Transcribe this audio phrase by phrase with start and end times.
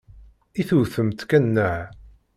[0.59, 1.79] I tewtemt kan nneḥ?